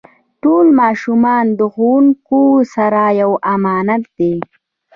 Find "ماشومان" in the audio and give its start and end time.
0.81-1.45